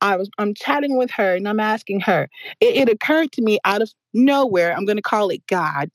[0.00, 2.28] I was I'm chatting with her and I'm asking her.
[2.60, 5.90] It, it occurred to me out of nowhere, I'm gonna call it God,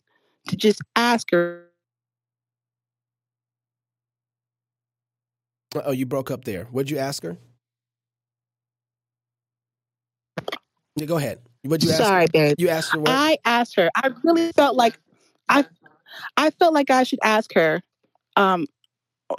[0.48, 1.68] to just ask her.
[5.76, 6.66] Oh, you broke up there.
[6.66, 7.38] What'd you ask her?
[10.96, 11.40] Yeah, go ahead.
[11.64, 12.04] What'd you ask?
[12.04, 12.28] Sorry, her?
[12.34, 12.56] babe.
[12.58, 13.12] You asked her what?
[13.12, 13.90] I asked her.
[13.96, 15.00] I really felt like
[15.48, 15.66] I
[16.38, 17.82] I felt like I should ask her
[18.36, 18.68] um,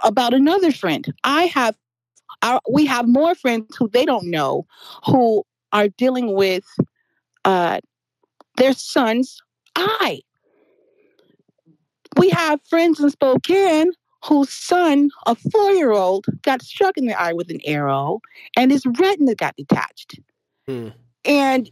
[0.03, 1.13] about another friend.
[1.25, 1.77] I have,
[2.43, 4.67] our, we have more friends who they don't know
[5.07, 6.65] who are dealing with
[7.45, 7.81] uh,
[8.57, 9.41] their sons'
[9.77, 10.21] eye.
[12.19, 13.93] We have friends in Spokane
[14.25, 18.21] whose son, a four year old, got struck in the eye with an arrow
[18.57, 20.21] and his retina got detached.
[20.67, 20.89] Hmm.
[21.25, 21.71] And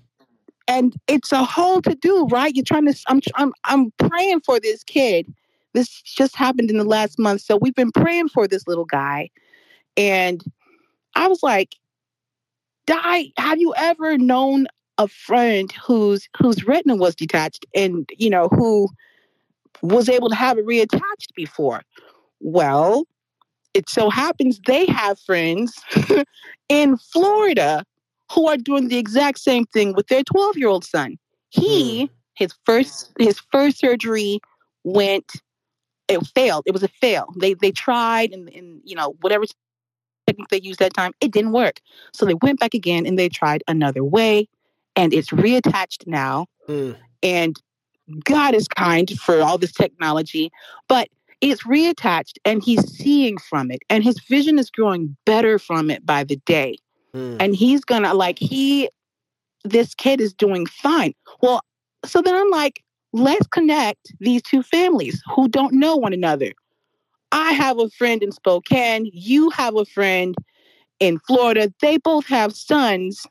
[0.71, 2.55] and it's a whole to do, right?
[2.55, 2.97] You're trying to.
[3.09, 5.27] I'm I'm I'm praying for this kid.
[5.75, 9.31] This just happened in the last month, so we've been praying for this little guy,
[9.97, 10.43] and
[11.17, 11.75] I was like,
[12.87, 13.33] "Di!
[13.37, 18.89] Have you ever known a friend whose whose retina was detached, and you know who
[19.83, 21.83] was able to have it reattached before?"
[22.39, 23.07] Well,
[23.75, 25.75] it so happens they have friends
[26.69, 27.85] in Florida
[28.33, 31.19] who are doing the exact same thing with their 12 year old son.
[31.51, 32.11] He, mm.
[32.35, 34.41] his first, his first surgery
[34.85, 35.33] went,
[36.09, 36.65] it failed.
[36.67, 37.33] It was a fail.
[37.37, 39.45] They, they tried and, and, you know, whatever
[40.27, 41.81] technique they used that time, it didn't work.
[42.13, 44.49] So they went back again and they tried another way
[44.97, 46.47] and it's reattached now.
[46.69, 46.97] Mm.
[47.23, 47.57] And
[48.25, 50.51] God is kind for all this technology,
[50.89, 51.09] but
[51.41, 56.05] it's reattached and he's seeing from it and his vision is growing better from it
[56.05, 56.77] by the day.
[57.15, 57.37] Mm.
[57.41, 58.89] And he's gonna like he
[59.65, 61.15] this kid is doing fine.
[61.43, 61.61] Well,
[62.05, 66.53] so then I'm like, let's connect these two families who don't know one another.
[67.33, 70.35] I have a friend in Spokane, you have a friend
[70.99, 71.73] in Florida.
[71.81, 73.27] They both have sons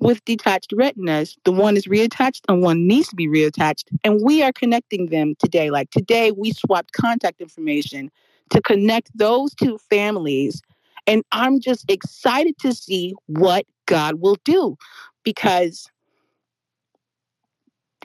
[0.00, 1.36] with detached retinas.
[1.44, 3.84] The one is reattached and one needs to be reattached.
[4.04, 5.70] And we are connecting them today.
[5.70, 8.10] Like today, we swapped contact information
[8.50, 10.62] to connect those two families
[11.06, 14.76] and I'm just excited to see what God will do
[15.24, 15.88] because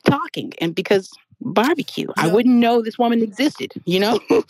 [0.05, 1.09] talking and because
[1.41, 2.07] barbecue.
[2.17, 4.19] I wouldn't know this woman existed, you know?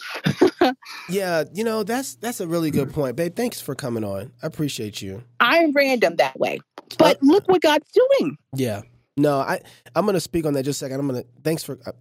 [1.10, 3.36] yeah, you know, that's that's a really good point, babe.
[3.36, 4.32] Thanks for coming on.
[4.41, 5.23] I appreciate you.
[5.39, 6.60] I'm random that way.
[6.97, 8.38] But uh, look what God's doing.
[8.56, 8.82] Yeah.
[9.17, 9.62] No, I
[9.95, 10.99] I'm going to speak on that just a second.
[10.99, 11.91] I'm going to thanks for uh,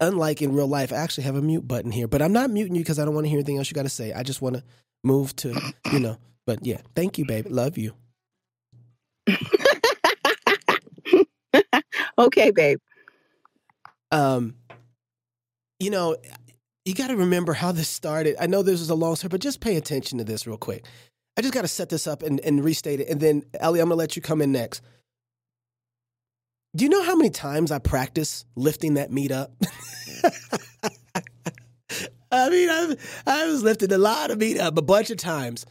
[0.00, 2.74] unlike in real life, I actually have a mute button here, but I'm not muting
[2.74, 4.12] you because I don't want to hear anything else you got to say.
[4.12, 4.62] I just want to
[5.04, 5.54] move to,
[5.92, 6.18] you know.
[6.46, 7.50] But yeah, thank you, baby.
[7.50, 7.94] Love you.
[12.18, 12.78] okay, babe.
[14.12, 14.56] Um,
[15.80, 16.16] you know,
[16.84, 18.36] you got to remember how this started.
[18.40, 20.84] I know this was a long story, but just pay attention to this real quick.
[21.36, 23.08] I just got to set this up and, and restate it.
[23.08, 24.82] And then, Ellie, I'm going to let you come in next.
[26.76, 29.52] Do you know how many times I practice lifting that meat up?
[32.34, 35.64] I mean, I've, I was lifting a lot of meat up a bunch of times.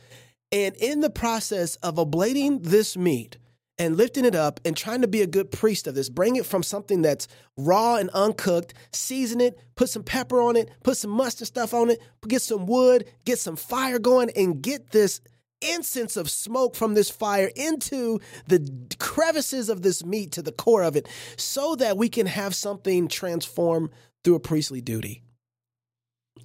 [0.52, 3.38] And in the process of oblating this meat
[3.78, 6.46] and lifting it up and trying to be a good priest of this, bring it
[6.46, 11.12] from something that's raw and uncooked, season it, put some pepper on it, put some
[11.12, 15.20] mustard stuff on it, get some wood, get some fire going, and get this
[15.60, 20.84] incense of smoke from this fire into the crevices of this meat to the core
[20.84, 23.90] of it so that we can have something transform
[24.24, 25.24] through a priestly duty.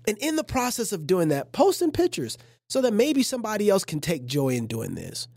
[0.08, 2.38] And in the process of doing that, posting pictures
[2.70, 5.28] so that maybe somebody else can take joy in doing this.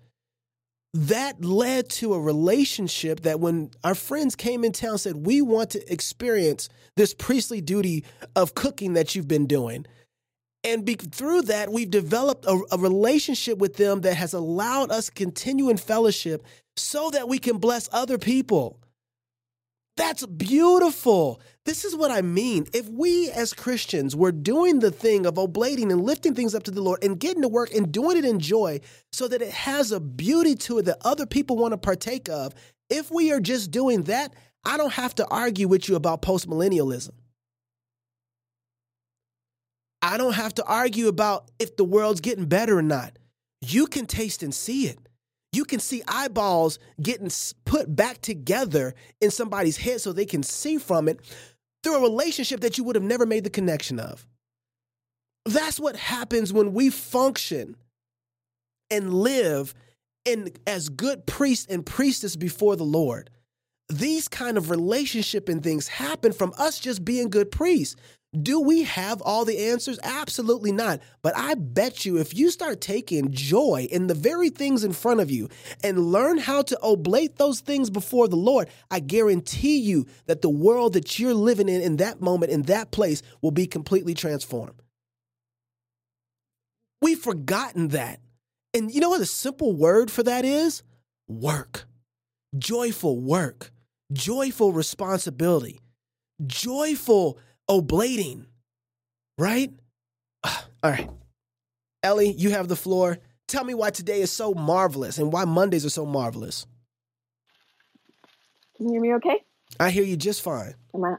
[0.93, 5.71] That led to a relationship that when our friends came in town said, We want
[5.71, 9.85] to experience this priestly duty of cooking that you've been doing.
[10.63, 15.09] And be, through that, we've developed a, a relationship with them that has allowed us
[15.09, 16.45] continue in fellowship
[16.77, 18.80] so that we can bless other people.
[19.97, 21.41] That's beautiful.
[21.65, 22.65] This is what I mean.
[22.73, 26.71] If we as Christians were doing the thing of oblating and lifting things up to
[26.71, 28.79] the Lord and getting to work and doing it in joy
[29.11, 32.53] so that it has a beauty to it that other people want to partake of,
[32.89, 37.11] if we are just doing that, I don't have to argue with you about postmillennialism.
[40.01, 43.17] I don't have to argue about if the world's getting better or not.
[43.61, 44.97] You can taste and see it.
[45.51, 47.29] You can see eyeballs getting
[47.65, 51.19] put back together in somebody's head so they can see from it
[51.83, 54.25] through a relationship that you would have never made the connection of.
[55.45, 57.75] That's what happens when we function
[58.89, 59.73] and live
[60.25, 63.29] in as good priests and priestess before the Lord.
[63.89, 67.95] These kind of relationship and things happen from us just being good priests.
[68.39, 69.99] Do we have all the answers?
[70.03, 71.01] Absolutely not.
[71.21, 75.19] But I bet you if you start taking joy in the very things in front
[75.19, 75.49] of you
[75.83, 80.49] and learn how to oblate those things before the Lord, I guarantee you that the
[80.49, 84.81] world that you're living in in that moment, in that place, will be completely transformed.
[87.01, 88.21] We've forgotten that.
[88.73, 90.83] And you know what a simple word for that is?
[91.27, 91.85] Work.
[92.57, 93.71] Joyful work,
[94.11, 95.79] joyful responsibility,
[96.45, 97.37] joyful
[97.71, 98.45] oblating,
[99.37, 99.71] right?
[100.43, 101.09] All right.
[102.03, 103.17] Ellie, you have the floor.
[103.47, 106.65] Tell me why today is so marvelous and why Mondays are so marvelous.
[108.75, 109.43] Can you hear me okay?
[109.79, 110.75] I hear you just fine.
[110.93, 111.15] Am I?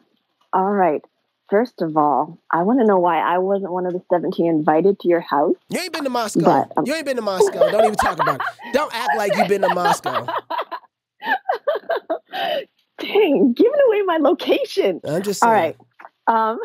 [0.53, 1.03] All right.
[1.49, 4.99] First of all, I want to know why I wasn't one of the 17 invited
[5.01, 5.55] to your house.
[5.69, 6.45] You ain't been to Moscow.
[6.45, 7.71] But, um, you ain't been to Moscow.
[7.71, 8.47] Don't even talk about it.
[8.73, 10.27] Don't act like you've been to Moscow.
[12.99, 15.01] Dang, giving away my location.
[15.05, 15.53] I'm just saying.
[15.53, 15.77] All right.
[16.27, 16.59] Um,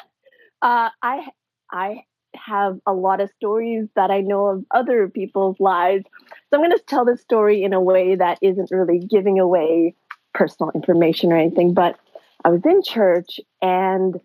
[0.62, 1.28] uh, I
[1.70, 6.04] I have a lot of stories that I know of other people's lives,
[6.50, 9.94] so I'm going to tell this story in a way that isn't really giving away
[10.34, 11.74] personal information or anything.
[11.74, 11.98] But
[12.44, 14.20] I was in church, and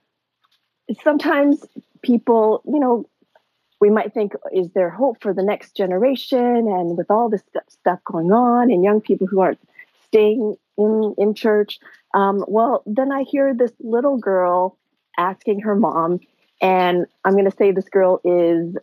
[1.03, 1.65] sometimes
[2.01, 3.05] people, you know,
[3.81, 6.39] we might think, is there hope for the next generation?
[6.39, 9.59] And with all this stuff going on, and young people who aren't
[10.13, 11.80] staying in in church,
[12.13, 14.78] um, well, then I hear this little girl
[15.17, 16.19] asking her mom,
[16.62, 18.76] and I'm going to say this girl is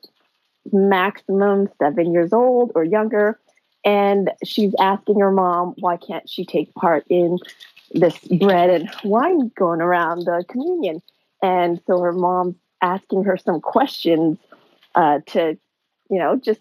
[0.72, 3.38] maximum seven years old or younger,
[3.84, 7.38] and she's asking her mom why can't she take part in
[7.92, 11.00] this bread and wine going around the communion,
[11.42, 14.38] and so her mom's asking her some questions
[14.96, 15.56] uh, to,
[16.10, 16.60] you know, just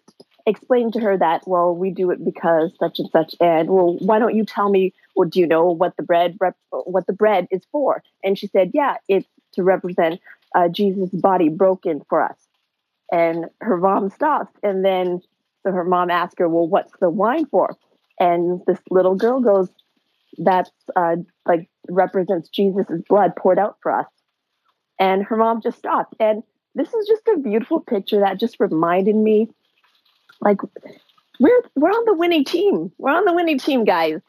[0.49, 4.19] explain to her that well we do it because such and such and well why
[4.19, 7.47] don't you tell me well do you know what the bread rep- what the bread
[7.51, 8.03] is for?
[8.23, 10.19] And she said yeah it's to represent
[10.55, 12.37] uh, jesus body broken for us.
[13.11, 15.21] And her mom stops and then
[15.63, 17.75] so her mom asks her well what's the wine for?
[18.19, 19.69] And this little girl goes
[20.37, 24.07] that's uh, like represents Jesus' blood poured out for us.
[24.99, 26.15] And her mom just stopped.
[26.19, 26.43] And
[26.75, 29.49] this is just a beautiful picture that just reminded me
[30.41, 30.57] like
[31.39, 32.91] we're we're on the winning team.
[32.97, 34.21] We're on the winning team, guys.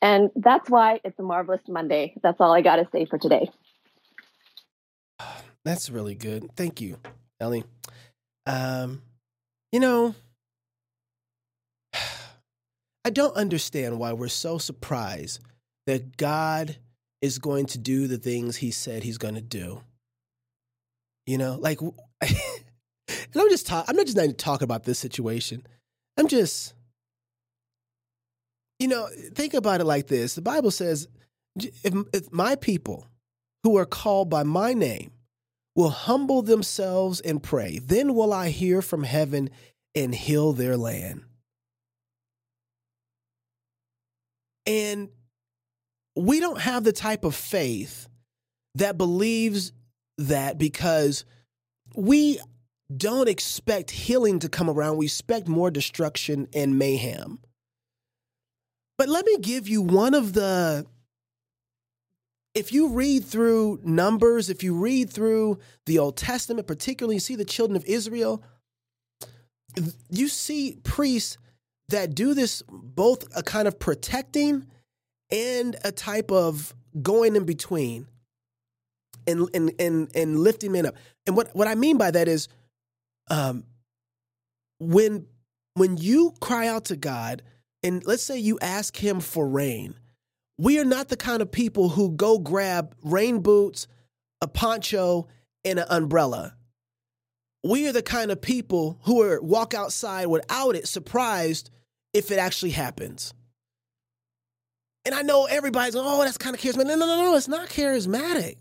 [0.00, 2.14] And that's why it's a marvelous Monday.
[2.22, 3.50] That's all I got to say for today.
[5.64, 6.54] That's really good.
[6.54, 6.98] Thank you,
[7.40, 7.64] Ellie.
[8.46, 9.02] Um,
[9.72, 10.14] you know,
[13.04, 15.40] I don't understand why we're so surprised
[15.86, 16.76] that God
[17.20, 19.82] is going to do the things he said he's going to do.
[21.26, 21.80] You know, like
[23.08, 25.66] And I'm just talk, I'm not just not talking about this situation.
[26.16, 26.74] I'm just,
[28.78, 30.34] you know, think about it like this.
[30.34, 31.08] The Bible says,
[31.56, 33.06] if, if my people
[33.62, 35.12] who are called by my name
[35.74, 39.50] will humble themselves and pray, then will I hear from heaven
[39.94, 41.22] and heal their land.
[44.66, 45.08] And
[46.14, 48.08] we don't have the type of faith
[48.74, 49.72] that believes
[50.18, 51.24] that because
[51.94, 52.40] we
[52.94, 54.96] don't expect healing to come around.
[54.96, 57.38] We expect more destruction and mayhem.
[58.96, 60.86] But let me give you one of the.
[62.54, 67.36] If you read through Numbers, if you read through the Old Testament, particularly you see
[67.36, 68.42] the children of Israel,
[70.10, 71.38] you see priests
[71.90, 74.66] that do this both a kind of protecting
[75.30, 78.08] and a type of going in between
[79.26, 80.96] and and and, and lifting men up.
[81.26, 82.48] And what, what I mean by that is
[83.30, 83.64] um,
[84.78, 85.26] when
[85.74, 87.42] when you cry out to God,
[87.82, 89.94] and let's say you ask Him for rain,
[90.58, 93.86] we are not the kind of people who go grab rain boots,
[94.40, 95.28] a poncho,
[95.64, 96.54] and an umbrella.
[97.64, 101.70] we are the kind of people who are walk outside without it surprised
[102.12, 103.34] if it actually happens.
[105.04, 106.86] And I know everybody's oh, that's kind of charismatic.
[106.86, 108.56] No, no, no, no, it's not charismatic.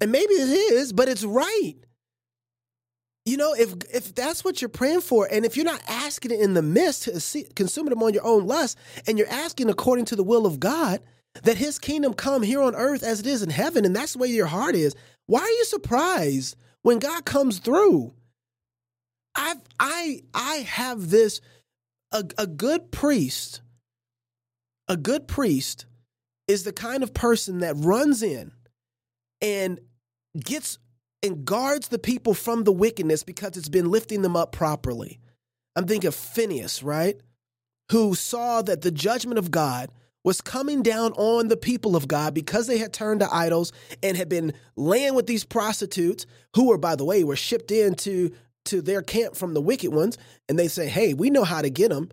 [0.00, 1.74] And maybe it is, but it's right.
[3.24, 6.40] You know, if if that's what you're praying for, and if you're not asking it
[6.40, 10.16] in the midst to consume them on your own lust, and you're asking according to
[10.16, 11.00] the will of God,
[11.42, 14.18] that His kingdom come here on earth as it is in heaven, and that's the
[14.18, 14.94] way your heart is.
[15.26, 18.12] Why are you surprised when God comes through?
[19.34, 21.40] I I I have this
[22.12, 23.62] a, a good priest.
[24.86, 25.86] A good priest
[26.46, 28.52] is the kind of person that runs in
[29.40, 29.80] and
[30.38, 30.78] gets
[31.24, 35.18] and guards the people from the wickedness because it's been lifting them up properly.
[35.74, 37.16] I'm thinking of Phineas, right?
[37.90, 39.90] Who saw that the judgment of God
[40.22, 43.72] was coming down on the people of God because they had turned to idols
[44.02, 48.30] and had been laying with these prostitutes who were, by the way, were shipped into
[48.66, 50.18] to their camp from the wicked ones.
[50.48, 52.10] And they say, hey, we know how to get them,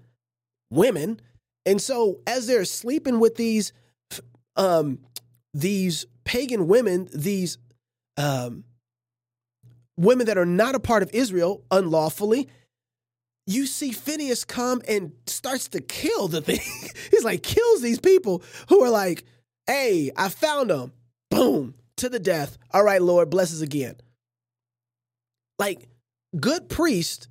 [0.70, 1.20] women.
[1.66, 3.74] And so as they're sleeping with these
[4.56, 5.00] um,
[5.54, 7.58] these pagan women, these
[8.18, 8.64] um,
[9.98, 12.50] women that are not a part of Israel unlawfully,
[13.48, 16.60] you see Phineas come and starts to kill the thing.
[17.12, 19.24] He's like, kills these people who are like,
[19.68, 20.94] hey, I found them.
[21.30, 22.58] Boom, to the death.
[22.72, 23.96] All right, Lord, bless us again.
[25.58, 25.88] Like,
[26.40, 27.28] good priests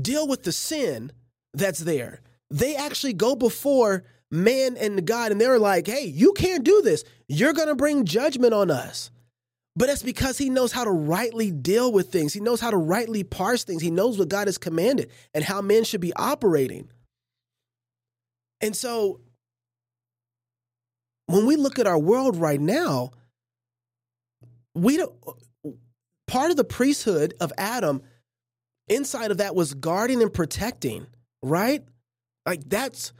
[0.00, 1.12] deal with the sin
[1.52, 2.20] that's there.
[2.50, 7.04] They actually go before man and God, and they're like, hey, you can't do this.
[7.28, 9.10] You're going to bring judgment on us.
[9.76, 12.32] But it's because he knows how to rightly deal with things.
[12.32, 13.82] He knows how to rightly parse things.
[13.82, 16.88] He knows what God has commanded and how men should be operating.
[18.60, 19.20] And so
[21.26, 23.10] when we look at our world right now,
[24.74, 25.12] we don't
[26.26, 28.02] part of the priesthood of Adam
[28.88, 31.06] inside of that was guarding and protecting,
[31.42, 31.84] right?
[32.46, 33.12] Like that's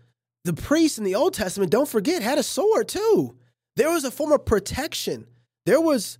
[0.45, 3.37] the priest in the Old Testament, don't forget, had a sword too.
[3.77, 5.27] There was a form of protection.
[5.67, 6.19] There was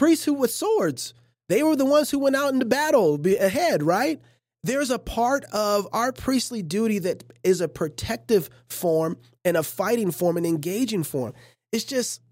[0.00, 1.12] priests who with swords.
[1.50, 4.18] They were the ones who went out into battle ahead, right?
[4.62, 10.10] There's a part of our priestly duty that is a protective form and a fighting
[10.10, 11.34] form, an engaging form.
[11.70, 12.22] It's just,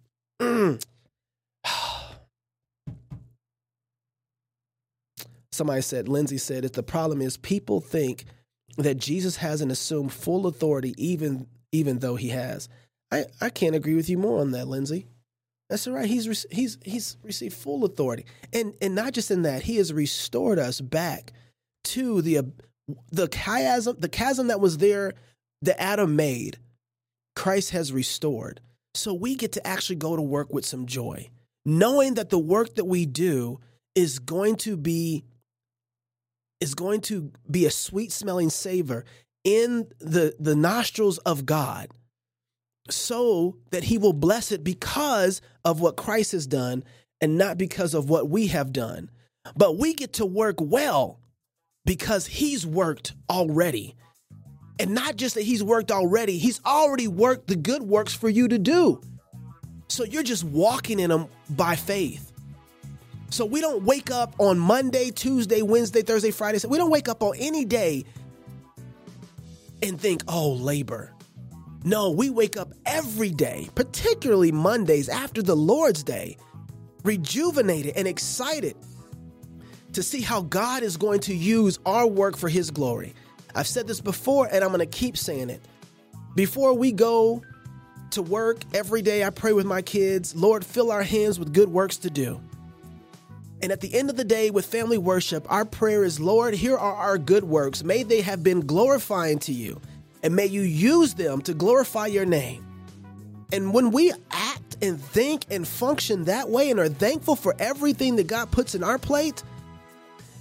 [0.40, 0.82] mm.
[5.52, 8.24] somebody said, Lindsay said, if the problem is people think
[8.78, 12.66] that Jesus hasn't assumed full authority, even even though he has.
[13.12, 15.06] I, I can't agree with you more on that, Lindsay.
[15.68, 16.08] That's right.
[16.08, 20.58] He's he's he's received full authority, and and not just in that, he has restored
[20.58, 21.32] us back
[21.84, 22.52] to the
[23.10, 25.14] the chasm the chasm that was there
[25.62, 26.58] that Adam made.
[27.36, 28.60] Christ has restored,
[28.94, 31.28] so we get to actually go to work with some joy,
[31.64, 33.60] knowing that the work that we do
[33.94, 35.24] is going to be
[36.60, 39.04] is going to be a sweet smelling savor
[39.44, 41.88] in the, the nostrils of God
[42.90, 46.84] so that he will bless it because of what Christ has done
[47.20, 49.10] and not because of what we have done.
[49.56, 51.20] But we get to work well
[51.84, 53.94] because he's worked already.
[54.78, 58.46] And not just that he's worked already, he's already worked the good works for you
[58.48, 59.00] to do.
[59.88, 62.32] So you're just walking in them by faith.
[63.30, 66.58] So we don't wake up on Monday, Tuesday, Wednesday, Thursday, Friday.
[66.58, 68.04] So we don't wake up on any day
[69.82, 71.12] and think, oh, labor.
[71.84, 76.36] No, we wake up every day, particularly Mondays after the Lord's Day,
[77.04, 78.76] rejuvenated and excited
[79.92, 83.14] to see how God is going to use our work for His glory.
[83.54, 85.60] I've said this before and I'm going to keep saying it.
[86.34, 87.42] Before we go
[88.10, 91.68] to work every day, I pray with my kids, Lord, fill our hands with good
[91.68, 92.40] works to do.
[93.60, 96.76] And at the end of the day, with family worship, our prayer is Lord, here
[96.76, 97.82] are our good works.
[97.82, 99.80] May they have been glorifying to you,
[100.22, 102.64] and may you use them to glorify your name.
[103.52, 108.16] And when we act and think and function that way and are thankful for everything
[108.16, 109.42] that God puts in our plate,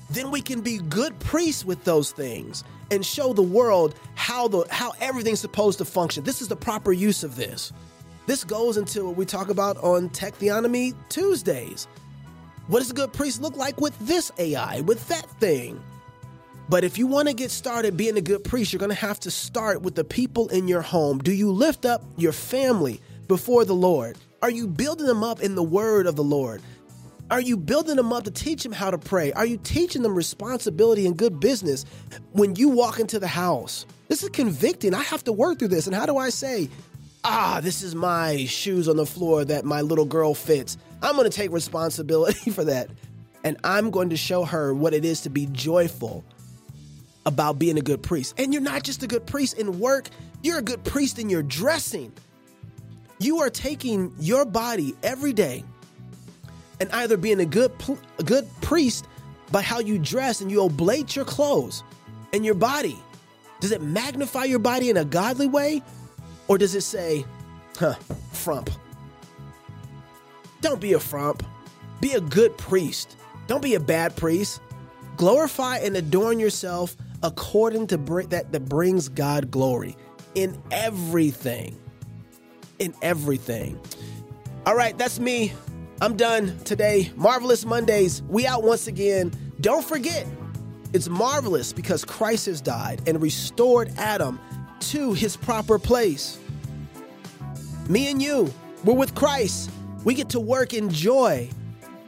[0.10, 4.66] then we can be good priests with those things and show the world how the
[4.70, 6.24] how everything's supposed to function.
[6.24, 7.72] This is the proper use of this.
[8.26, 11.88] This goes into what we talk about on Tech Theonomy Tuesdays
[12.68, 15.82] what does a good priest look like with this AI, with that thing?
[16.70, 19.20] But if you want to get started being a good priest, you're going to have
[19.22, 21.20] to start with the people in your home.
[21.20, 24.18] Do you lift up your family before the Lord?
[24.41, 26.61] Are you building them up in the word of the Lord?
[27.32, 29.32] Are you building them up to teach them how to pray?
[29.34, 31.86] Are you teaching them responsibility and good business
[32.32, 33.86] when you walk into the house?
[34.09, 34.93] This is convicting.
[34.93, 35.88] I have to work through this.
[35.88, 36.70] And how do I say,
[37.24, 40.78] ah, this is my shoes on the floor that my little girl fits?
[41.01, 42.89] I'm going to take responsibility for that.
[43.43, 46.26] and I'm going to show her what it is to be joyful
[47.28, 48.34] about being a good priest.
[48.40, 50.10] And you're not just a good priest in work,
[50.42, 52.14] you're a good priest in your dressing.
[53.20, 55.64] You are taking your body every day
[56.80, 57.72] and either being a good
[58.18, 59.06] a good priest
[59.52, 61.84] by how you dress and you oblate your clothes
[62.32, 62.98] and your body.
[63.60, 65.82] Does it magnify your body in a godly way
[66.48, 67.26] or does it say,
[67.78, 67.96] "Huh,
[68.32, 68.70] frump."
[70.62, 71.44] Don't be a frump.
[72.00, 73.18] Be a good priest.
[73.48, 74.62] Don't be a bad priest.
[75.18, 79.95] Glorify and adorn yourself according to bring, that that brings God glory
[80.36, 81.78] in everything.
[82.80, 83.80] In everything.
[84.65, 85.53] All right, that's me.
[86.01, 87.11] I'm done today.
[87.15, 88.22] Marvelous Mondays.
[88.24, 89.32] We out once again.
[89.61, 90.28] Don't forget,
[90.93, 94.39] it's marvelous because Christ has died and restored Adam
[94.80, 96.39] to his proper place.
[97.89, 98.53] Me and you,
[98.84, 99.72] we're with Christ.
[100.03, 101.49] We get to work in joy,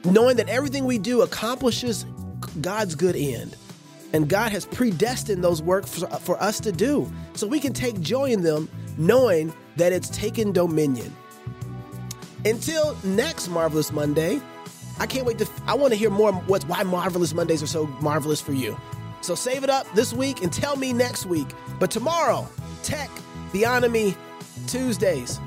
[0.05, 2.05] knowing that everything we do accomplishes
[2.61, 3.55] God's good end.
[4.13, 7.11] And God has predestined those works for, for us to do.
[7.33, 11.15] So we can take joy in them, knowing that it's taken dominion.
[12.45, 14.41] Until next Marvelous Monday,
[14.99, 15.47] I can't wait to.
[15.67, 18.77] I want to hear more what's why Marvelous Mondays are so marvelous for you.
[19.21, 21.47] So save it up this week and tell me next week.
[21.79, 22.47] But tomorrow,
[22.83, 23.09] Tech,
[23.51, 24.15] Theonomy,
[24.67, 25.39] Tuesdays.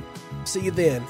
[0.45, 1.03] See you then.